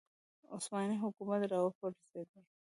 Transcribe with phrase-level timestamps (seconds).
[0.53, 2.29] عثماني حکومت راوپرځېد